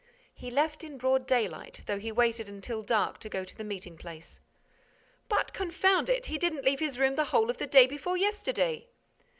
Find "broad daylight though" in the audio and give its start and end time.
0.97-1.99